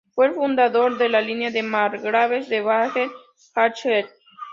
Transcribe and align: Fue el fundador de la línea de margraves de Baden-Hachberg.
Fue 0.15 0.25
el 0.25 0.33
fundador 0.33 0.97
de 0.97 1.09
la 1.09 1.21
línea 1.21 1.51
de 1.51 1.61
margraves 1.61 2.49
de 2.49 2.61
Baden-Hachberg. 2.63 4.09